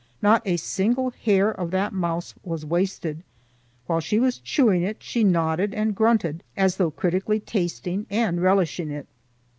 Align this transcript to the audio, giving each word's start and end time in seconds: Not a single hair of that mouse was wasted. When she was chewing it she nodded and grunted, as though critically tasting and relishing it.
Not 0.19 0.41
a 0.47 0.57
single 0.57 1.11
hair 1.11 1.51
of 1.51 1.69
that 1.69 1.93
mouse 1.93 2.33
was 2.43 2.65
wasted. 2.65 3.21
When 3.85 4.01
she 4.01 4.17
was 4.19 4.39
chewing 4.39 4.81
it 4.81 4.97
she 5.03 5.23
nodded 5.23 5.75
and 5.75 5.93
grunted, 5.93 6.41
as 6.57 6.77
though 6.77 6.89
critically 6.89 7.39
tasting 7.39 8.07
and 8.09 8.41
relishing 8.41 8.89
it. 8.89 9.05